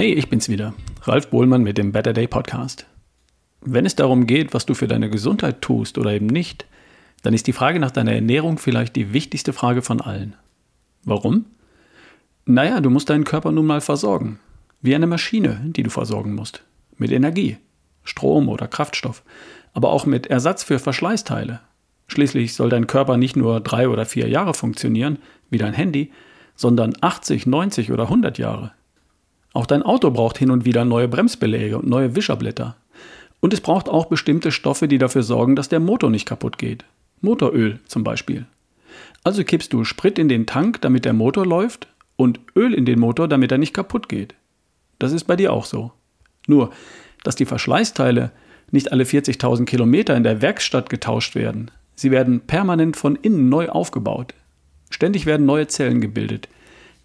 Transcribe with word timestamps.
Hey, 0.00 0.14
ich 0.14 0.30
bin's 0.30 0.48
wieder, 0.48 0.72
Ralf 1.02 1.28
Bohlmann 1.28 1.62
mit 1.62 1.76
dem 1.76 1.92
Better 1.92 2.14
Day 2.14 2.26
Podcast. 2.26 2.86
Wenn 3.60 3.84
es 3.84 3.96
darum 3.96 4.26
geht, 4.26 4.54
was 4.54 4.64
du 4.64 4.72
für 4.72 4.88
deine 4.88 5.10
Gesundheit 5.10 5.60
tust 5.60 5.98
oder 5.98 6.10
eben 6.10 6.24
nicht, 6.24 6.64
dann 7.22 7.34
ist 7.34 7.46
die 7.46 7.52
Frage 7.52 7.78
nach 7.80 7.90
deiner 7.90 8.14
Ernährung 8.14 8.56
vielleicht 8.56 8.96
die 8.96 9.12
wichtigste 9.12 9.52
Frage 9.52 9.82
von 9.82 10.00
allen. 10.00 10.36
Warum? 11.04 11.44
Naja, 12.46 12.80
du 12.80 12.88
musst 12.88 13.10
deinen 13.10 13.24
Körper 13.24 13.52
nun 13.52 13.66
mal 13.66 13.82
versorgen. 13.82 14.40
Wie 14.80 14.94
eine 14.94 15.06
Maschine, 15.06 15.60
die 15.66 15.82
du 15.82 15.90
versorgen 15.90 16.34
musst. 16.34 16.64
Mit 16.96 17.12
Energie, 17.12 17.58
Strom 18.02 18.48
oder 18.48 18.68
Kraftstoff, 18.68 19.22
aber 19.74 19.90
auch 19.90 20.06
mit 20.06 20.28
Ersatz 20.28 20.62
für 20.62 20.78
Verschleißteile. 20.78 21.60
Schließlich 22.06 22.54
soll 22.54 22.70
dein 22.70 22.86
Körper 22.86 23.18
nicht 23.18 23.36
nur 23.36 23.60
drei 23.60 23.86
oder 23.86 24.06
vier 24.06 24.30
Jahre 24.30 24.54
funktionieren, 24.54 25.18
wie 25.50 25.58
dein 25.58 25.74
Handy, 25.74 26.10
sondern 26.56 26.94
80, 27.02 27.44
90 27.44 27.92
oder 27.92 28.04
100 28.04 28.38
Jahre. 28.38 28.72
Auch 29.52 29.66
dein 29.66 29.82
Auto 29.82 30.10
braucht 30.10 30.38
hin 30.38 30.50
und 30.50 30.64
wieder 30.64 30.84
neue 30.84 31.08
Bremsbeläge 31.08 31.78
und 31.78 31.88
neue 31.88 32.14
Wischerblätter. 32.14 32.76
Und 33.40 33.52
es 33.52 33.60
braucht 33.60 33.88
auch 33.88 34.06
bestimmte 34.06 34.52
Stoffe, 34.52 34.86
die 34.86 34.98
dafür 34.98 35.22
sorgen, 35.22 35.56
dass 35.56 35.68
der 35.68 35.80
Motor 35.80 36.10
nicht 36.10 36.26
kaputt 36.26 36.58
geht. 36.58 36.84
Motoröl 37.20 37.80
zum 37.86 38.04
Beispiel. 38.04 38.46
Also 39.24 39.44
kippst 39.44 39.72
du 39.72 39.84
Sprit 39.84 40.18
in 40.18 40.28
den 40.28 40.46
Tank, 40.46 40.80
damit 40.80 41.04
der 41.04 41.12
Motor 41.12 41.46
läuft, 41.46 41.88
und 42.16 42.38
Öl 42.54 42.74
in 42.74 42.84
den 42.84 43.00
Motor, 43.00 43.28
damit 43.28 43.50
er 43.50 43.58
nicht 43.58 43.72
kaputt 43.72 44.08
geht. 44.08 44.34
Das 44.98 45.12
ist 45.12 45.24
bei 45.24 45.36
dir 45.36 45.52
auch 45.52 45.64
so. 45.64 45.92
Nur, 46.46 46.70
dass 47.24 47.34
die 47.34 47.46
Verschleißteile 47.46 48.30
nicht 48.70 48.92
alle 48.92 49.04
40.000 49.04 49.64
Kilometer 49.64 50.16
in 50.16 50.22
der 50.22 50.42
Werkstatt 50.42 50.90
getauscht 50.90 51.34
werden. 51.34 51.70
Sie 51.94 52.10
werden 52.10 52.40
permanent 52.40 52.96
von 52.96 53.16
innen 53.16 53.48
neu 53.48 53.68
aufgebaut. 53.68 54.34
Ständig 54.90 55.26
werden 55.26 55.46
neue 55.46 55.66
Zellen 55.66 56.00
gebildet, 56.00 56.48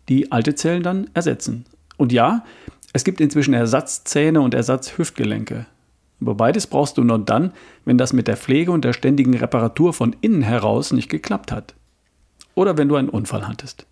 die 0.09 0.31
alte 0.31 0.55
Zellen 0.55 0.83
dann 0.83 1.09
ersetzen. 1.13 1.65
Und 1.97 2.11
ja, 2.11 2.43
es 2.93 3.03
gibt 3.03 3.21
inzwischen 3.21 3.53
Ersatzzähne 3.53 4.41
und 4.41 4.53
Ersatzhüftgelenke. 4.53 5.65
Aber 6.21 6.35
beides 6.35 6.67
brauchst 6.67 6.97
du 6.97 7.03
nur 7.03 7.19
dann, 7.19 7.51
wenn 7.83 7.97
das 7.97 8.13
mit 8.13 8.27
der 8.27 8.37
Pflege 8.37 8.71
und 8.71 8.85
der 8.85 8.93
ständigen 8.93 9.35
Reparatur 9.35 9.93
von 9.93 10.15
innen 10.21 10.41
heraus 10.41 10.91
nicht 10.91 11.09
geklappt 11.09 11.51
hat. 11.51 11.75
Oder 12.53 12.77
wenn 12.77 12.87
du 12.87 12.95
einen 12.95 13.09
Unfall 13.09 13.47
hattest. 13.47 13.85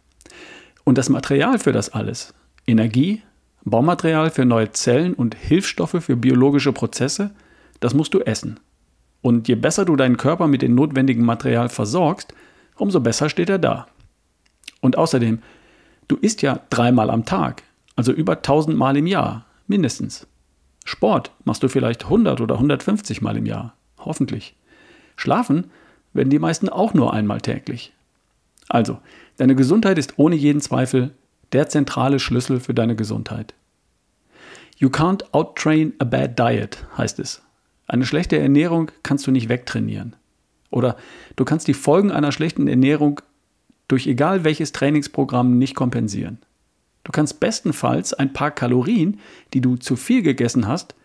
Und 0.84 0.98
das 0.98 1.10
Material 1.10 1.60
für 1.60 1.72
das 1.72 1.90
alles, 1.90 2.34
Energie, 2.66 3.22
Baumaterial 3.66 4.30
für 4.30 4.46
neue 4.46 4.72
Zellen 4.72 5.14
und 5.14 5.36
Hilfsstoffe 5.36 5.98
für 6.02 6.16
biologische 6.16 6.74
Prozesse, 6.74 7.32
das 7.80 7.94
musst 7.94 8.14
du 8.14 8.20
essen. 8.20 8.60
Und 9.22 9.48
je 9.48 9.56
besser 9.56 9.86
du 9.86 9.96
deinen 9.96 10.18
Körper 10.18 10.48
mit 10.48 10.62
dem 10.62 10.76
notwendigen 10.76 11.24
Material 11.24 11.70
versorgst, 11.70 12.34
umso 12.78 13.00
besser 13.00 13.30
steht 13.30 13.50
er 13.50 13.60
da. 13.60 13.88
Und 14.82 14.98
außerdem, 14.98 15.42
du 16.10 16.18
isst 16.18 16.42
ja 16.42 16.60
dreimal 16.70 17.10
am 17.10 17.24
Tag. 17.24 17.64
Also 17.96 18.12
über 18.12 18.38
1000 18.38 18.78
Mal 18.78 18.98
im 18.98 19.08
Jahr, 19.08 19.46
mindestens. 19.68 20.28
Sport 20.86 21.32
machst 21.46 21.64
du 21.64 21.70
vielleicht 21.70 22.06
100 22.06 22.42
oder 22.42 22.56
150 22.56 23.22
Mal 23.22 23.38
im 23.38 23.46
Jahr, 23.46 23.76
hoffentlich. 24.00 24.56
Schlafen 25.16 25.72
werden 26.14 26.30
die 26.30 26.40
meisten 26.40 26.70
auch 26.70 26.94
nur 26.94 27.14
einmal 27.14 27.42
täglich. 27.42 27.94
Also, 28.70 29.00
deine 29.38 29.56
Gesundheit 29.56 29.98
ist 29.98 30.14
ohne 30.18 30.36
jeden 30.36 30.62
Zweifel 30.62 31.12
der 31.52 31.70
zentrale 31.70 32.20
Schlüssel 32.20 32.60
für 32.60 32.74
deine 32.74 32.96
Gesundheit. 32.96 33.54
You 34.78 34.90
can't 34.90 35.24
outtrain 35.32 35.94
a 36.00 36.04
bad 36.04 36.38
diet, 36.38 36.86
heißt 36.98 37.20
es. 37.20 37.42
Eine 37.88 38.06
schlechte 38.06 38.40
Ernährung 38.40 38.92
kannst 39.04 39.28
du 39.28 39.32
nicht 39.32 39.50
wegtrainieren. 39.50 40.16
Oder 40.72 40.98
du 41.36 41.46
kannst 41.46 41.68
die 41.68 41.76
Folgen 41.76 42.12
einer 42.12 42.32
schlechten 42.32 42.68
Ernährung 42.68 43.22
durch 43.88 44.08
egal 44.08 44.44
welches 44.44 44.72
Trainingsprogramm 44.72 45.60
nicht 45.60 45.76
kompensieren. 45.76 46.40
Du 47.04 47.12
kannst 47.12 47.40
bestenfalls 47.40 48.14
ein 48.14 48.34
paar 48.34 48.52
Kalorien, 48.52 49.20
die 49.54 49.62
du 49.62 49.76
zu 49.76 49.96
viel 49.96 50.22
gegessen 50.22 50.68
hast, 50.68 50.96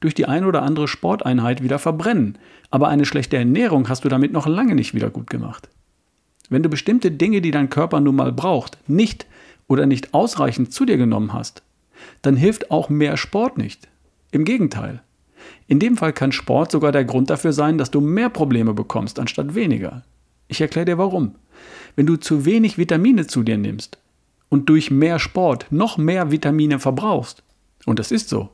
durch 0.00 0.14
die 0.14 0.26
ein 0.26 0.44
oder 0.44 0.62
andere 0.62 0.86
Sporteinheit 0.86 1.62
wieder 1.62 1.78
verbrennen. 1.78 2.38
Aber 2.70 2.88
eine 2.88 3.04
schlechte 3.04 3.36
Ernährung 3.36 3.88
hast 3.88 4.04
du 4.04 4.08
damit 4.08 4.32
noch 4.32 4.46
lange 4.46 4.74
nicht 4.74 4.94
wieder 4.94 5.10
gut 5.10 5.28
gemacht. 5.28 5.68
Wenn 6.48 6.62
du 6.62 6.68
bestimmte 6.68 7.10
Dinge, 7.10 7.40
die 7.40 7.50
dein 7.50 7.70
Körper 7.70 8.00
nun 8.00 8.16
mal 8.16 8.32
braucht, 8.32 8.78
nicht 8.88 9.26
oder 9.66 9.86
nicht 9.86 10.14
ausreichend 10.14 10.72
zu 10.72 10.84
dir 10.84 10.96
genommen 10.96 11.32
hast, 11.32 11.62
dann 12.22 12.36
hilft 12.36 12.70
auch 12.70 12.88
mehr 12.88 13.16
Sport 13.16 13.58
nicht. 13.58 13.88
Im 14.30 14.44
Gegenteil. 14.44 15.02
In 15.66 15.78
dem 15.78 15.96
Fall 15.96 16.12
kann 16.12 16.32
Sport 16.32 16.70
sogar 16.70 16.92
der 16.92 17.04
Grund 17.04 17.30
dafür 17.30 17.52
sein, 17.52 17.78
dass 17.78 17.90
du 17.90 18.00
mehr 18.00 18.28
Probleme 18.28 18.74
bekommst 18.74 19.18
anstatt 19.18 19.54
weniger. 19.54 20.04
Ich 20.46 20.60
erkläre 20.60 20.86
dir 20.86 20.98
warum. 20.98 21.34
Wenn 21.96 22.06
du 22.06 22.16
zu 22.16 22.44
wenig 22.44 22.78
Vitamine 22.78 23.26
zu 23.26 23.42
dir 23.42 23.58
nimmst, 23.58 23.98
und 24.48 24.68
durch 24.68 24.90
mehr 24.90 25.18
Sport 25.18 25.66
noch 25.70 25.98
mehr 25.98 26.30
Vitamine 26.30 26.78
verbrauchst, 26.78 27.42
und 27.86 27.98
das 27.98 28.10
ist 28.10 28.28
so, 28.28 28.50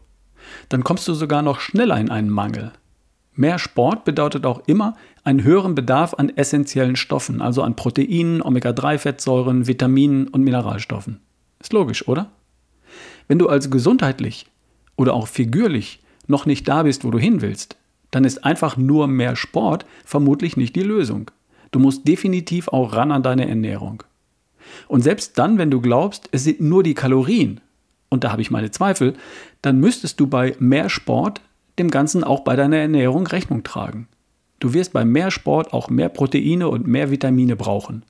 dann 0.69 0.85
kommst 0.85 1.09
du 1.09 1.15
sogar 1.15 1.43
noch 1.43 1.61
schneller 1.61 1.99
in 1.99 2.11
einen 2.11 2.31
Mangel. 2.31 2.73
Mehr 3.37 3.59
Sport 3.59 4.05
bedeutet 4.05 4.47
auch 4.47 4.63
immer 4.67 4.95
einen 5.25 5.43
höheren 5.43 5.75
Bedarf 5.75 6.15
an 6.15 6.29
essentiellen 6.29 6.95
Stoffen, 6.95 7.43
also 7.43 7.63
an 7.63 7.75
Proteinen, 7.75 8.43
Omega-3-Fettsäuren, 8.43 9.67
Vitaminen 9.67 10.29
und 10.29 10.45
Mineralstoffen. 10.45 11.21
Ist 11.59 11.73
logisch, 11.73 12.07
oder? 12.07 12.31
Wenn 13.27 13.39
du 13.39 13.49
also 13.49 13.71
gesundheitlich 13.71 14.47
oder 14.97 15.15
auch 15.15 15.27
figürlich 15.27 16.01
noch 16.27 16.47
nicht 16.47 16.69
da 16.69 16.85
bist, 16.85 17.05
wo 17.05 17.11
du 17.11 17.19
hin 17.19 17.41
willst, 17.41 17.77
dann 18.11 18.25
ist 18.25 18.45
einfach 18.45 18.77
nur 18.77 19.09
mehr 19.09 19.35
Sport 19.35 19.85
vermutlich 20.05 20.57
nicht 20.57 20.77
die 20.77 20.83
Lösung. 20.83 21.31
Du 21.73 21.81
musst 21.81 22.07
definitiv 22.07 22.69
auch 22.69 22.93
ran 22.93 23.11
an 23.11 23.25
deine 23.25 23.49
Ernährung. 23.49 24.05
Und 24.89 25.03
selbst 25.03 25.39
dann, 25.39 25.59
wenn 25.59 25.71
du 25.71 25.81
glaubst, 25.81 26.29
es 26.33 26.45
sind 26.45 26.61
nur 26.61 26.83
die 26.83 26.95
Kalorien, 26.95 27.61
und 28.09 28.25
da 28.25 28.31
habe 28.31 28.43
ich 28.43 28.51
meine 28.51 28.71
Zweifel, 28.71 29.15
dann 29.63 29.81
müsstest 29.81 30.21
du 30.21 30.27
bei 30.27 30.55
mehr 30.59 30.89
Sport 30.89 31.41
dem 31.79 31.91
Ganzen 31.91 32.23
auch 32.23 32.41
bei 32.41 32.55
deiner 32.57 32.77
Ernährung 32.77 33.27
Rechnung 33.27 33.65
tragen. 33.65 34.09
Du 34.61 34.73
wirst 34.73 34.93
bei 34.93 35.05
mehr 35.05 35.31
Sport 35.31 35.73
auch 35.73 35.91
mehr 35.91 36.09
Proteine 36.09 36.69
und 36.69 36.87
mehr 36.87 37.11
Vitamine 37.11 37.57
brauchen. 37.57 38.05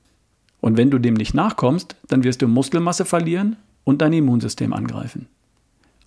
Und 0.61 0.77
wenn 0.77 0.91
du 0.91 0.99
dem 0.99 1.15
nicht 1.15 1.33
nachkommst, 1.33 1.95
dann 2.07 2.23
wirst 2.23 2.41
du 2.41 2.47
Muskelmasse 2.47 3.05
verlieren 3.05 3.55
und 3.83 4.01
dein 4.01 4.13
Immunsystem 4.13 4.73
angreifen. 4.73 5.27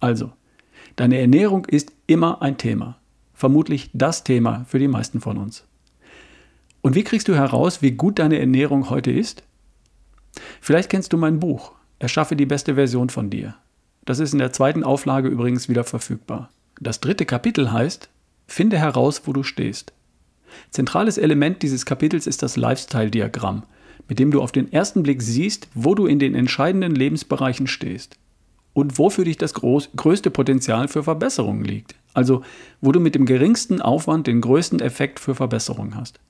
Also, 0.01 0.33
deine 0.97 1.19
Ernährung 1.19 1.65
ist 1.67 1.93
immer 2.07 2.41
ein 2.43 2.57
Thema. 2.57 2.99
Vermutlich 3.35 3.91
das 3.93 4.25
Thema 4.25 4.65
für 4.69 4.79
die 4.79 4.89
meisten 4.89 5.21
von 5.21 5.39
uns. 5.39 5.65
Und 6.81 6.95
wie 6.95 7.05
kriegst 7.05 7.29
du 7.29 7.35
heraus, 7.35 7.83
wie 7.83 7.93
gut 7.93 8.19
deine 8.19 8.39
Ernährung 8.39 8.91
heute 8.91 9.11
ist? 9.11 9.43
Vielleicht 10.60 10.91
kennst 10.91 11.12
du 11.12 11.16
mein 11.16 11.41
Buch 11.41 11.72
Erschaffe 11.99 12.37
die 12.37 12.47
beste 12.47 12.76
Version 12.76 13.10
von 13.10 13.28
dir. 13.28 13.56
Das 14.04 14.21
ist 14.21 14.32
in 14.32 14.38
der 14.38 14.53
zweiten 14.53 14.84
Auflage 14.84 15.28
übrigens 15.28 15.69
wieder 15.69 15.84
verfügbar. 15.84 16.50
Das 16.81 17.00
dritte 17.00 17.26
Kapitel 17.26 17.72
heißt 17.72 18.09
Finde 18.47 18.78
heraus, 18.78 19.22
wo 19.26 19.32
du 19.32 19.43
stehst. 19.43 19.93
Zentrales 20.71 21.19
Element 21.19 21.62
dieses 21.62 21.84
Kapitels 21.84 22.26
ist 22.26 22.43
das 22.43 22.56
Lifestyle-Diagramm, 22.56 23.65
mit 24.09 24.19
dem 24.19 24.31
du 24.31 24.41
auf 24.41 24.53
den 24.53 24.72
ersten 24.72 25.03
Blick 25.03 25.22
siehst, 25.22 25.69
wo 25.75 25.94
du 25.94 26.06
in 26.06 26.19
den 26.19 26.34
entscheidenden 26.34 26.94
Lebensbereichen 26.94 27.66
stehst 27.66 28.16
und 28.72 28.99
wo 28.99 29.10
für 29.10 29.25
dich 29.25 29.37
das 29.37 29.55
größte 29.55 30.31
Potenzial 30.31 30.88
für 30.88 31.03
Verbesserungen 31.03 31.65
liegt. 31.65 31.94
Also 32.15 32.43
wo 32.81 32.93
du 32.93 33.00
mit 33.00 33.15
dem 33.15 33.26
geringsten 33.26 33.82
Aufwand 33.82 34.26
den 34.26 34.41
größten 34.41 34.81
Effekt 34.81 35.20
für 35.20 35.34
Verbesserung 35.34 35.94
hast. 35.97 36.20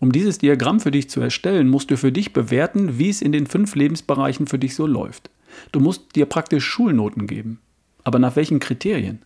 Um 0.00 0.12
dieses 0.12 0.38
Diagramm 0.38 0.80
für 0.80 0.90
dich 0.90 1.08
zu 1.08 1.20
erstellen, 1.20 1.68
musst 1.68 1.90
du 1.90 1.96
für 1.96 2.12
dich 2.12 2.32
bewerten, 2.32 2.98
wie 2.98 3.10
es 3.10 3.22
in 3.22 3.32
den 3.32 3.46
fünf 3.46 3.74
Lebensbereichen 3.74 4.46
für 4.46 4.58
dich 4.58 4.74
so 4.74 4.86
läuft. 4.86 5.30
Du 5.72 5.80
musst 5.80 6.16
dir 6.16 6.26
praktisch 6.26 6.64
Schulnoten 6.64 7.26
geben. 7.26 7.60
Aber 8.02 8.18
nach 8.18 8.36
welchen 8.36 8.60
Kriterien? 8.60 9.22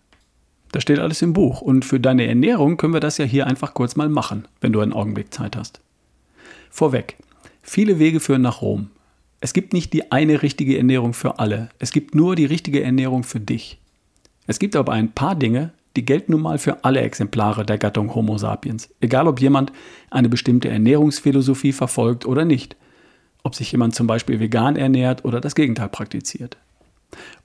Das 0.73 0.83
steht 0.83 0.99
alles 0.99 1.23
im 1.23 1.33
Buch. 1.33 1.61
Und 1.63 1.85
für 1.85 1.99
deine 1.99 2.27
Ernährung 2.27 2.77
können 2.77 2.93
wir 2.93 3.01
das 3.01 3.19
ja 3.19 3.25
hier 3.25 3.47
einfach 3.47 3.75
kurz 3.75 3.97
mal 3.97 4.09
machen, 4.09 4.47
wenn 4.61 4.73
du 4.73 4.81
einen 4.81 4.93
Augenblick 4.93 5.33
Zeit 5.33 5.57
hast. 5.57 5.81
Vorweg, 6.71 7.17
viele 7.63 7.99
Wege 7.99 8.21
führen 8.21 8.43
nach 8.43 8.63
Rom. 8.63 8.91
Es 9.41 9.53
gibt 9.53 9.73
nicht 9.73 9.93
die 9.93 10.13
eine 10.13 10.43
richtige 10.43 10.77
Ernährung 10.77 11.15
für 11.15 11.39
alle. 11.39 11.71
Es 11.79 11.93
gibt 11.93 12.15
nur 12.15 12.37
die 12.37 12.45
richtige 12.45 12.83
Ernährung 12.83 13.25
für 13.25 13.41
dich. 13.41 13.79
Es 14.47 14.59
gibt 14.59 14.77
aber 14.77 14.93
ein 14.93 15.13
paar 15.13 15.35
Dinge, 15.35 15.73
die 15.99 16.05
gelten 16.05 16.31
nun 16.31 16.43
mal 16.43 16.59
für 16.59 16.85
alle 16.85 17.01
Exemplare 17.01 17.67
der 17.67 17.77
Gattung 17.77 18.15
Homo 18.15 18.39
sapiens, 18.39 18.89
egal 19.01 19.27
ob 19.27 19.41
jemand 19.41 19.73
eine 20.11 20.29
bestimmte 20.29 20.69
Ernährungsphilosophie 20.69 21.73
verfolgt 21.73 22.25
oder 22.25 22.45
nicht, 22.45 22.77
ob 23.43 23.57
sich 23.57 23.73
jemand 23.73 23.97
zum 23.97 24.07
Beispiel 24.07 24.39
vegan 24.39 24.77
ernährt 24.77 25.25
oder 25.25 25.41
das 25.41 25.57
Gegenteil 25.57 25.89
praktiziert. 25.89 26.57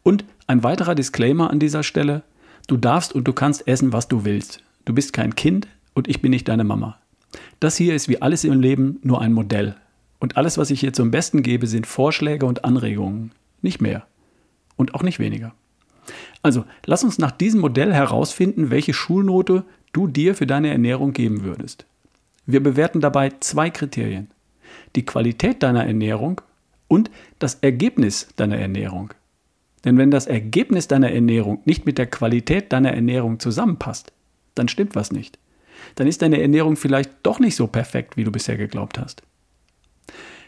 Und 0.03 0.23
ein 0.45 0.61
weiterer 0.61 0.93
Disclaimer 0.93 1.49
an 1.49 1.57
dieser 1.57 1.81
Stelle, 1.81 2.21
du 2.67 2.77
darfst 2.77 3.15
und 3.15 3.27
du 3.27 3.33
kannst 3.33 3.67
essen, 3.67 3.91
was 3.91 4.07
du 4.07 4.23
willst. 4.23 4.61
Du 4.85 4.93
bist 4.93 5.13
kein 5.13 5.33
Kind 5.33 5.67
und 5.95 6.07
ich 6.07 6.21
bin 6.21 6.29
nicht 6.29 6.47
deine 6.47 6.63
Mama. 6.63 6.99
Das 7.59 7.75
hier 7.75 7.95
ist 7.95 8.07
wie 8.07 8.21
alles 8.21 8.43
im 8.43 8.61
Leben 8.61 8.99
nur 9.01 9.19
ein 9.19 9.33
Modell. 9.33 9.77
Und 10.19 10.37
alles, 10.37 10.59
was 10.59 10.69
ich 10.69 10.79
hier 10.79 10.93
zum 10.93 11.09
Besten 11.09 11.41
gebe, 11.41 11.65
sind 11.65 11.87
Vorschläge 11.87 12.45
und 12.45 12.65
Anregungen. 12.65 13.31
Nicht 13.63 13.81
mehr. 13.81 14.05
Und 14.75 14.93
auch 14.93 15.01
nicht 15.01 15.17
weniger. 15.17 15.55
Also, 16.41 16.65
lass 16.85 17.03
uns 17.03 17.17
nach 17.17 17.31
diesem 17.31 17.61
Modell 17.61 17.93
herausfinden, 17.93 18.69
welche 18.69 18.93
Schulnote 18.93 19.63
du 19.93 20.07
dir 20.07 20.35
für 20.35 20.47
deine 20.47 20.69
Ernährung 20.69 21.13
geben 21.13 21.43
würdest. 21.43 21.85
Wir 22.45 22.61
bewerten 22.61 22.99
dabei 22.99 23.31
zwei 23.39 23.69
Kriterien. 23.69 24.29
Die 24.95 25.05
Qualität 25.05 25.63
deiner 25.63 25.85
Ernährung 25.85 26.41
und 26.87 27.09
das 27.39 27.55
Ergebnis 27.55 28.27
deiner 28.35 28.57
Ernährung. 28.57 29.13
Denn 29.85 29.97
wenn 29.97 30.11
das 30.11 30.27
Ergebnis 30.27 30.87
deiner 30.87 31.11
Ernährung 31.11 31.61
nicht 31.65 31.85
mit 31.85 31.97
der 31.97 32.07
Qualität 32.07 32.71
deiner 32.71 32.93
Ernährung 32.93 33.39
zusammenpasst, 33.39 34.11
dann 34.55 34.67
stimmt 34.67 34.95
was 34.95 35.11
nicht. 35.11 35.39
Dann 35.95 36.07
ist 36.07 36.21
deine 36.21 36.41
Ernährung 36.41 36.75
vielleicht 36.75 37.11
doch 37.23 37.39
nicht 37.39 37.55
so 37.55 37.67
perfekt, 37.67 38.15
wie 38.17 38.23
du 38.23 38.31
bisher 38.31 38.57
geglaubt 38.57 38.97
hast. 38.97 39.23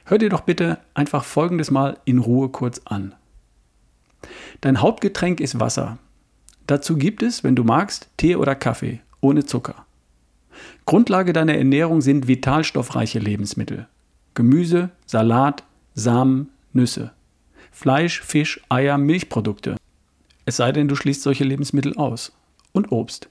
Hör 0.06 0.18
dir 0.18 0.30
doch 0.30 0.42
bitte 0.42 0.78
einfach 0.94 1.24
folgendes 1.24 1.72
mal 1.72 1.98
in 2.06 2.20
Ruhe 2.20 2.50
kurz 2.50 2.82
an. 2.86 3.16
Dein 4.62 4.82
Hauptgetränk 4.82 5.40
ist 5.40 5.60
Wasser. 5.60 5.98
Dazu 6.68 6.98
gibt 6.98 7.22
es, 7.22 7.44
wenn 7.44 7.56
du 7.56 7.64
magst, 7.64 8.10
Tee 8.18 8.36
oder 8.36 8.56
Kaffee 8.56 9.02
ohne 9.26 9.46
Zucker. 9.46 9.86
Grundlage 10.86 11.34
deiner 11.34 11.56
Ernährung 11.56 12.02
sind 12.02 12.28
vitalstoffreiche 12.28 13.20
Lebensmittel. 13.20 13.88
Gemüse, 14.36 14.92
Salat, 15.06 15.64
Samen, 15.96 16.52
Nüsse. 16.74 17.12
Fleisch, 17.72 18.22
Fisch, 18.22 18.62
Eier, 18.70 18.98
Milchprodukte. 18.98 19.76
Es 20.46 20.58
sei 20.58 20.72
denn, 20.72 20.88
du 20.88 20.96
schließt 20.96 21.24
solche 21.24 21.44
Lebensmittel 21.44 21.98
aus. 21.98 22.34
Und 22.72 22.92
Obst. 22.92 23.30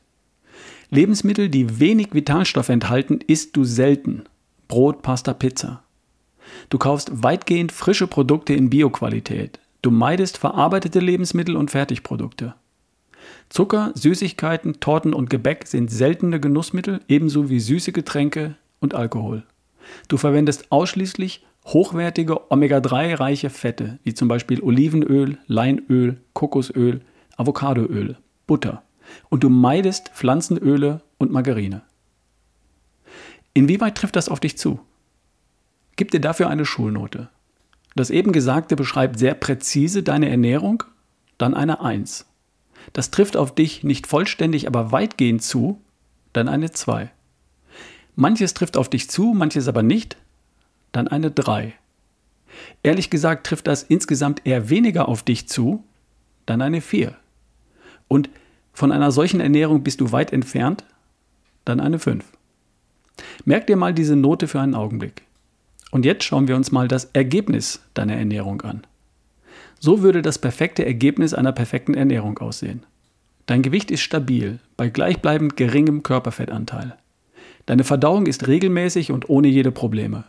Lebensmittel, 0.90 1.48
die 1.48 1.80
wenig 1.80 2.08
Vitalstoffe 2.12 2.68
enthalten, 2.68 3.20
isst 3.26 3.56
du 3.56 3.64
selten. 3.64 4.24
Brot, 4.68 5.02
Pasta, 5.02 5.32
Pizza. 5.32 5.82
Du 6.68 6.78
kaufst 6.78 7.22
weitgehend 7.22 7.72
frische 7.72 8.06
Produkte 8.06 8.52
in 8.54 8.70
Bioqualität. 8.70 9.60
Du 9.84 9.90
meidest 9.90 10.38
verarbeitete 10.38 10.98
Lebensmittel 10.98 11.58
und 11.58 11.70
Fertigprodukte. 11.70 12.54
Zucker, 13.50 13.92
Süßigkeiten, 13.94 14.80
Torten 14.80 15.12
und 15.12 15.28
Gebäck 15.28 15.66
sind 15.66 15.90
seltene 15.90 16.40
Genussmittel, 16.40 17.00
ebenso 17.06 17.50
wie 17.50 17.60
süße 17.60 17.92
Getränke 17.92 18.56
und 18.80 18.94
Alkohol. 18.94 19.42
Du 20.08 20.16
verwendest 20.16 20.72
ausschließlich 20.72 21.44
hochwertige 21.66 22.50
Omega-3-reiche 22.50 23.50
Fette, 23.50 23.98
wie 24.04 24.14
zum 24.14 24.26
Beispiel 24.26 24.62
Olivenöl, 24.62 25.36
Leinöl, 25.48 26.16
Kokosöl, 26.32 27.02
Avocadoöl, 27.36 28.16
Butter. 28.46 28.84
Und 29.28 29.44
du 29.44 29.50
meidest 29.50 30.08
Pflanzenöle 30.14 31.02
und 31.18 31.30
Margarine. 31.30 31.82
Inwieweit 33.52 33.96
trifft 33.96 34.16
das 34.16 34.30
auf 34.30 34.40
dich 34.40 34.56
zu? 34.56 34.80
Gib 35.96 36.10
dir 36.10 36.22
dafür 36.22 36.48
eine 36.48 36.64
Schulnote. 36.64 37.28
Das 37.94 38.10
eben 38.10 38.32
Gesagte 38.32 38.76
beschreibt 38.76 39.18
sehr 39.18 39.34
präzise 39.34 40.02
deine 40.02 40.28
Ernährung, 40.28 40.82
dann 41.38 41.54
eine 41.54 41.80
1. 41.80 42.26
Das 42.92 43.10
trifft 43.10 43.36
auf 43.36 43.54
dich 43.54 43.84
nicht 43.84 44.06
vollständig, 44.06 44.66
aber 44.66 44.92
weitgehend 44.92 45.42
zu, 45.42 45.80
dann 46.32 46.48
eine 46.48 46.70
2. 46.70 47.10
Manches 48.16 48.54
trifft 48.54 48.76
auf 48.76 48.88
dich 48.88 49.10
zu, 49.10 49.32
manches 49.34 49.68
aber 49.68 49.82
nicht, 49.82 50.16
dann 50.92 51.08
eine 51.08 51.30
3. 51.30 51.72
Ehrlich 52.82 53.10
gesagt 53.10 53.46
trifft 53.46 53.66
das 53.66 53.82
insgesamt 53.82 54.46
eher 54.46 54.70
weniger 54.70 55.08
auf 55.08 55.22
dich 55.22 55.48
zu, 55.48 55.82
dann 56.46 56.62
eine 56.62 56.80
4. 56.80 57.16
Und 58.08 58.30
von 58.72 58.92
einer 58.92 59.10
solchen 59.10 59.40
Ernährung 59.40 59.82
bist 59.82 60.00
du 60.00 60.12
weit 60.12 60.32
entfernt, 60.32 60.84
dann 61.64 61.80
eine 61.80 61.98
5. 61.98 62.24
Merk 63.44 63.66
dir 63.66 63.76
mal 63.76 63.94
diese 63.94 64.16
Note 64.16 64.48
für 64.48 64.60
einen 64.60 64.74
Augenblick. 64.74 65.22
Und 65.94 66.04
jetzt 66.04 66.24
schauen 66.24 66.48
wir 66.48 66.56
uns 66.56 66.72
mal 66.72 66.88
das 66.88 67.04
Ergebnis 67.12 67.78
deiner 67.94 68.16
Ernährung 68.16 68.62
an. 68.62 68.84
So 69.78 70.02
würde 70.02 70.22
das 70.22 70.38
perfekte 70.38 70.84
Ergebnis 70.84 71.34
einer 71.34 71.52
perfekten 71.52 71.94
Ernährung 71.94 72.36
aussehen. 72.40 72.82
Dein 73.46 73.62
Gewicht 73.62 73.92
ist 73.92 74.00
stabil, 74.00 74.58
bei 74.76 74.88
gleichbleibend 74.88 75.56
geringem 75.56 76.02
Körperfettanteil. 76.02 76.96
Deine 77.66 77.84
Verdauung 77.84 78.26
ist 78.26 78.48
regelmäßig 78.48 79.12
und 79.12 79.28
ohne 79.28 79.46
jede 79.46 79.70
Probleme. 79.70 80.24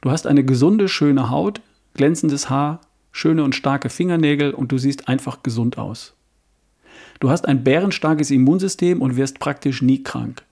Du 0.00 0.10
hast 0.10 0.26
eine 0.26 0.42
gesunde, 0.42 0.88
schöne 0.88 1.30
Haut, 1.30 1.60
glänzendes 1.94 2.50
Haar, 2.50 2.80
schöne 3.12 3.44
und 3.44 3.54
starke 3.54 3.88
Fingernägel 3.88 4.52
und 4.52 4.72
du 4.72 4.78
siehst 4.78 5.06
einfach 5.06 5.44
gesund 5.44 5.78
aus. 5.78 6.14
Du 7.20 7.30
hast 7.30 7.46
ein 7.46 7.62
bärenstarkes 7.62 8.32
Immunsystem 8.32 9.00
und 9.00 9.14
wirst 9.14 9.38
praktisch 9.38 9.80
nie 9.80 10.02
krank. 10.02 10.42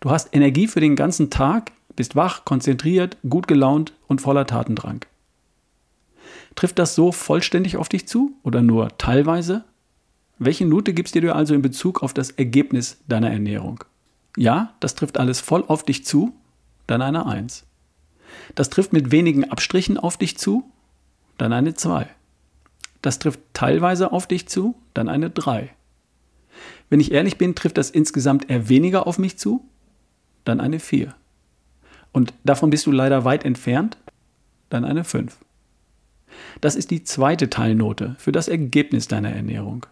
Du 0.00 0.10
hast 0.10 0.34
Energie 0.34 0.66
für 0.66 0.80
den 0.80 0.96
ganzen 0.96 1.30
Tag, 1.30 1.70
bist 1.98 2.14
wach, 2.14 2.44
konzentriert, 2.44 3.16
gut 3.28 3.48
gelaunt 3.48 3.92
und 4.06 4.20
voller 4.20 4.46
Tatendrang. 4.46 5.04
Trifft 6.54 6.78
das 6.78 6.94
so 6.94 7.10
vollständig 7.10 7.76
auf 7.76 7.88
dich 7.88 8.06
zu 8.06 8.36
oder 8.44 8.62
nur 8.62 8.96
teilweise? 8.98 9.64
Welche 10.38 10.64
Note 10.64 10.94
gibst 10.94 11.16
du 11.16 11.20
dir 11.20 11.34
also 11.34 11.54
in 11.54 11.62
Bezug 11.62 12.04
auf 12.04 12.14
das 12.14 12.30
Ergebnis 12.30 12.98
deiner 13.08 13.32
Ernährung? 13.32 13.82
Ja, 14.36 14.74
das 14.78 14.94
trifft 14.94 15.18
alles 15.18 15.40
voll 15.40 15.64
auf 15.66 15.82
dich 15.82 16.04
zu, 16.04 16.32
dann 16.86 17.02
eine 17.02 17.26
1. 17.26 17.64
Das 18.54 18.70
trifft 18.70 18.92
mit 18.92 19.10
wenigen 19.10 19.50
Abstrichen 19.50 19.98
auf 19.98 20.16
dich 20.16 20.38
zu, 20.38 20.70
dann 21.36 21.52
eine 21.52 21.74
2. 21.74 22.08
Das 23.02 23.18
trifft 23.18 23.40
teilweise 23.54 24.12
auf 24.12 24.28
dich 24.28 24.46
zu, 24.48 24.76
dann 24.94 25.08
eine 25.08 25.30
3. 25.30 25.70
Wenn 26.90 27.00
ich 27.00 27.10
ehrlich 27.10 27.38
bin, 27.38 27.56
trifft 27.56 27.76
das 27.76 27.90
insgesamt 27.90 28.48
eher 28.48 28.68
weniger 28.68 29.08
auf 29.08 29.18
mich 29.18 29.36
zu, 29.36 29.64
dann 30.44 30.60
eine 30.60 30.78
4. 30.78 31.17
Und 32.18 32.34
davon 32.42 32.70
bist 32.70 32.84
du 32.84 32.90
leider 32.90 33.24
weit 33.24 33.44
entfernt, 33.44 33.96
dann 34.70 34.84
eine 34.84 35.04
5. 35.04 35.36
Das 36.60 36.74
ist 36.74 36.90
die 36.90 37.04
zweite 37.04 37.48
Teilnote 37.48 38.16
für 38.18 38.32
das 38.32 38.48
Ergebnis 38.48 39.06
deiner 39.06 39.30
Ernährung. 39.30 39.86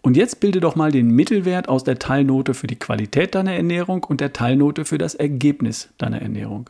Und 0.00 0.16
jetzt 0.16 0.40
bilde 0.40 0.58
doch 0.58 0.74
mal 0.74 0.90
den 0.90 1.12
Mittelwert 1.12 1.68
aus 1.68 1.84
der 1.84 2.00
Teilnote 2.00 2.54
für 2.54 2.66
die 2.66 2.74
Qualität 2.74 3.36
deiner 3.36 3.52
Ernährung 3.52 4.02
und 4.02 4.20
der 4.20 4.32
Teilnote 4.32 4.84
für 4.84 4.98
das 4.98 5.14
Ergebnis 5.14 5.90
deiner 5.96 6.20
Ernährung. 6.20 6.68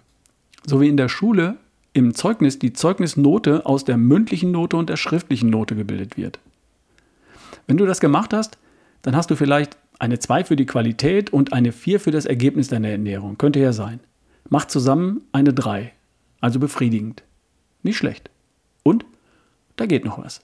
So 0.66 0.82
wie 0.82 0.88
in 0.88 0.98
der 0.98 1.08
Schule 1.08 1.56
im 1.94 2.14
Zeugnis 2.14 2.58
die 2.58 2.74
Zeugnisnote 2.74 3.64
aus 3.64 3.86
der 3.86 3.96
mündlichen 3.96 4.50
Note 4.50 4.76
und 4.76 4.90
der 4.90 4.98
schriftlichen 4.98 5.48
Note 5.48 5.76
gebildet 5.76 6.18
wird. 6.18 6.40
Wenn 7.66 7.78
du 7.78 7.86
das 7.86 8.00
gemacht 8.00 8.34
hast, 8.34 8.58
dann 9.00 9.16
hast 9.16 9.30
du 9.30 9.34
vielleicht 9.34 9.78
eine 9.98 10.18
2 10.18 10.44
für 10.44 10.56
die 10.56 10.66
Qualität 10.66 11.32
und 11.32 11.54
eine 11.54 11.72
4 11.72 12.00
für 12.00 12.10
das 12.10 12.26
Ergebnis 12.26 12.68
deiner 12.68 12.90
Ernährung. 12.90 13.38
Könnte 13.38 13.58
ja 13.58 13.72
sein. 13.72 14.00
Macht 14.48 14.70
zusammen 14.70 15.22
eine 15.32 15.52
3. 15.52 15.92
Also 16.40 16.58
befriedigend. 16.58 17.22
Nicht 17.82 17.96
schlecht. 17.96 18.30
Und 18.82 19.04
da 19.76 19.86
geht 19.86 20.04
noch 20.04 20.22
was. 20.22 20.42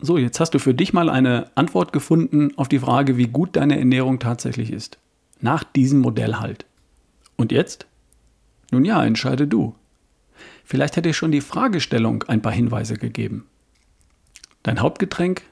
So, 0.00 0.16
jetzt 0.16 0.38
hast 0.38 0.54
du 0.54 0.58
für 0.58 0.74
dich 0.74 0.92
mal 0.92 1.10
eine 1.10 1.50
Antwort 1.56 1.92
gefunden 1.92 2.56
auf 2.56 2.68
die 2.68 2.78
Frage, 2.78 3.16
wie 3.16 3.26
gut 3.26 3.56
deine 3.56 3.78
Ernährung 3.78 4.20
tatsächlich 4.20 4.72
ist. 4.72 4.98
Nach 5.40 5.64
diesem 5.64 6.00
Modell 6.00 6.36
halt. 6.36 6.66
Und 7.36 7.52
jetzt? 7.52 7.86
Nun 8.70 8.84
ja, 8.84 9.04
entscheide 9.04 9.48
du. 9.48 9.74
Vielleicht 10.64 10.96
hätte 10.96 11.08
ich 11.08 11.16
schon 11.16 11.32
die 11.32 11.40
Fragestellung 11.40 12.22
ein 12.24 12.42
paar 12.42 12.52
Hinweise 12.52 12.96
gegeben. 12.96 13.46
Dein 14.62 14.80
Hauptgetränk, 14.80 15.42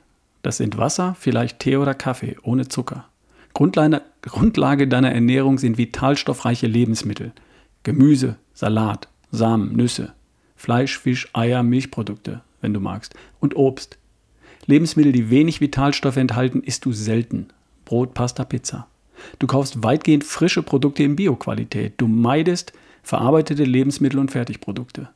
das 0.42 0.58
sind 0.58 0.78
Wasser, 0.78 1.16
vielleicht 1.18 1.58
Tee 1.58 1.76
oder 1.76 1.94
Kaffee, 1.94 2.36
ohne 2.42 2.68
Zucker. 2.68 3.08
Grundlage, 3.56 4.02
Grundlage 4.20 4.86
deiner 4.86 5.12
Ernährung 5.12 5.56
sind 5.56 5.78
vitalstoffreiche 5.78 6.66
Lebensmittel. 6.66 7.32
Gemüse, 7.84 8.36
Salat, 8.52 9.08
Samen, 9.30 9.75
Nüsse, 9.75 10.12
Fleisch, 10.56 10.98
Fisch, 10.98 11.30
Eier, 11.32 11.62
Milchprodukte, 11.62 12.42
wenn 12.60 12.75
du 12.75 12.80
magst, 12.80 13.14
und 13.40 13.56
Obst. 13.56 13.96
Lebensmittel, 14.66 15.12
die 15.12 15.30
wenig 15.30 15.62
Vitalstoffe 15.62 16.18
enthalten, 16.18 16.62
isst 16.64 16.84
du 16.84 16.92
selten. 16.92 17.46
Brot, 17.86 18.12
Pasta, 18.12 18.44
Pizza. 18.44 18.88
Du 19.38 19.46
kaufst 19.46 19.82
weitgehend 19.82 20.25
frische 20.25 20.62
Produkte 20.62 21.02
in 21.02 21.16
Bioqualität. 21.16 21.94
Du 21.96 22.08
meidest 22.08 22.75
verarbeitete 23.02 23.64
Lebensmittel 23.64 24.18
und 24.18 24.32
Fertigprodukte. 24.32 25.08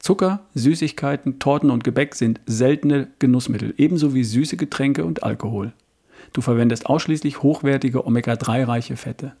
Zucker, 0.00 0.40
Süßigkeiten, 0.56 1.38
Torten 1.38 1.70
und 1.70 1.84
Gebäck 1.84 2.16
sind 2.16 2.40
seltene 2.46 3.12
Genussmittel, 3.20 3.74
ebenso 3.78 4.12
wie 4.12 4.24
süße 4.24 4.56
Getränke 4.56 5.04
und 5.04 5.22
Alkohol. 5.22 5.72
Du 6.32 6.40
verwendest 6.40 6.86
ausschließlich 6.86 7.42
hochwertige 7.42 8.06
Omega-3-reiche 8.06 8.96
Fette. 8.96 9.32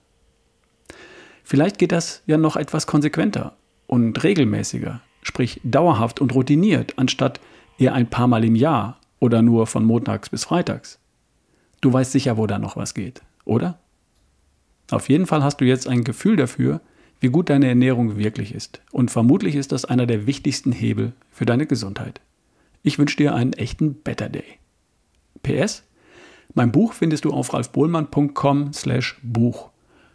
Vielleicht 1.44 1.78
geht 1.78 1.92
das 1.92 2.22
ja 2.26 2.38
noch 2.38 2.56
etwas 2.56 2.86
konsequenter 2.86 3.56
und 3.86 4.22
regelmäßiger, 4.22 5.00
sprich 5.22 5.60
dauerhaft 5.62 6.20
und 6.20 6.34
routiniert, 6.34 6.94
anstatt 6.96 7.40
eher 7.78 7.94
ein 7.94 8.10
paar 8.10 8.26
Mal 8.26 8.44
im 8.44 8.56
Jahr 8.56 8.98
oder 9.20 9.42
nur 9.42 9.66
von 9.66 9.84
montags 9.84 10.28
bis 10.30 10.44
freitags. 10.44 10.98
Du 11.80 11.92
weißt 11.92 12.12
sicher, 12.12 12.36
wo 12.36 12.46
da 12.46 12.58
noch 12.58 12.76
was 12.76 12.94
geht, 12.94 13.22
oder? 13.44 13.78
Auf 14.90 15.08
jeden 15.08 15.26
Fall 15.26 15.42
hast 15.42 15.60
du 15.60 15.64
jetzt 15.64 15.86
ein 15.88 16.04
Gefühl 16.04 16.36
dafür, 16.36 16.80
wie 17.20 17.28
gut 17.28 17.50
deine 17.50 17.68
Ernährung 17.68 18.16
wirklich 18.16 18.54
ist. 18.54 18.80
Und 18.92 19.10
vermutlich 19.10 19.54
ist 19.54 19.72
das 19.72 19.84
einer 19.84 20.06
der 20.06 20.26
wichtigsten 20.26 20.72
Hebel 20.72 21.12
für 21.30 21.46
deine 21.46 21.66
Gesundheit. 21.66 22.20
Ich 22.82 22.98
wünsche 22.98 23.16
dir 23.16 23.34
einen 23.34 23.52
echten 23.52 23.94
Better 23.94 24.28
Day. 24.28 24.44
PS, 25.42 25.82
mein 26.56 26.72
Buch 26.72 26.94
findest 26.94 27.26
du 27.26 27.32
auf 27.32 27.52
ralfbohlmann.com 27.52 28.72
slash 28.72 29.20
Buch. 29.22 29.68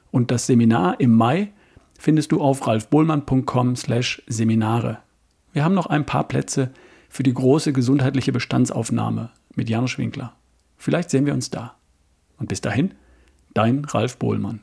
Und 0.10 0.31
das 0.31 0.48
Seminar 0.48 1.00
im 1.00 1.15
Mai 1.15 1.51
findest 2.00 2.31
du 2.31 2.41
auf 2.41 2.65
ralfbohlmann.com 2.65 3.75
slash 3.75 4.24
Seminare. 4.25 4.98
Wir 5.53 5.63
haben 5.63 5.75
noch 5.75 5.86
ein 5.86 6.05
paar 6.05 6.27
Plätze 6.27 6.71
für 7.10 7.21
die 7.21 7.33
große 7.33 7.74
gesundheitliche 7.74 8.31
Bestandsaufnahme 8.31 9.29
mit 9.55 9.69
Janusz 9.69 10.00
Winkler. 10.00 10.33
Vielleicht 10.77 11.12
sehen 11.12 11.27
wir 11.27 11.33
uns 11.33 11.51
da. 11.51 11.75
Und 12.38 12.50
bis 12.50 12.60
dahin, 12.60 12.95
dein 13.53 13.86
Ralf 13.86 14.17
Bohlmann. 14.17 14.62